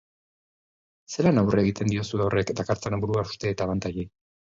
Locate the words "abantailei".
3.71-4.07